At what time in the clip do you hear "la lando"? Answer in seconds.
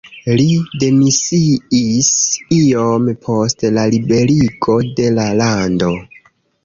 5.19-5.93